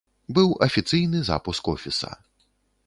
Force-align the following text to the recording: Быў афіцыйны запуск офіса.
Быў 0.37 0.47
афіцыйны 0.67 1.19
запуск 1.29 1.63
офіса. 1.77 2.11